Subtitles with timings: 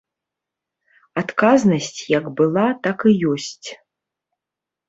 [1.23, 3.67] Адказнасць як была, так і ёсць.